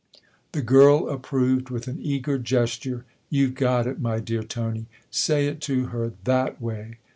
[0.53, 4.87] "The girl approved with an eager gesture." You've got it, my dear Tony.
[5.11, 6.97] Say it to her that way